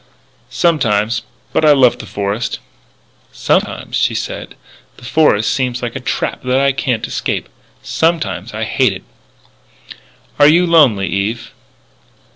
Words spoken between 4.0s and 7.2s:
said, "the forest seems like a trap that I can't